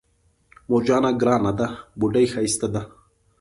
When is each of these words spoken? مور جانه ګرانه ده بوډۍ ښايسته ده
مور 0.69 0.81
جانه 0.87 1.11
ګرانه 1.21 1.51
ده 1.59 1.67
بوډۍ 1.99 2.25
ښايسته 2.33 2.67
ده 2.73 2.81